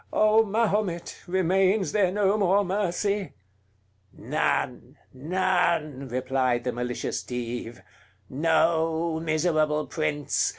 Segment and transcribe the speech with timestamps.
[0.11, 1.21] O Mahomet!
[1.27, 3.33] remains there no more mercy?"
[4.11, 4.97] "None!
[5.13, 7.83] none!" replied the malicious Dive,
[8.27, 10.49] "Know, miserable prince!